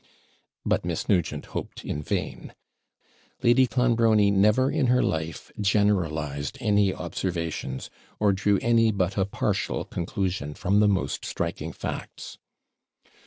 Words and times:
But 0.65 0.83
Miss 0.83 1.07
Nugent 1.07 1.45
hoped 1.53 1.85
in 1.85 2.01
vain. 2.01 2.55
Lady 3.43 3.67
Clonbrony 3.67 4.31
never 4.31 4.71
in 4.71 4.87
her 4.87 5.03
life 5.03 5.51
generalised 5.61 6.57
any 6.59 6.91
observations, 6.91 7.91
or 8.19 8.33
drew 8.33 8.57
any 8.63 8.91
but 8.91 9.15
a 9.15 9.25
partial 9.25 9.85
conclusion 9.85 10.55
from 10.55 10.79
the 10.79 10.87
most 10.87 11.23
striking 11.23 11.71
facts. 11.71 12.39